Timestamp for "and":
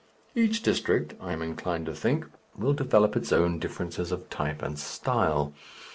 4.63-4.79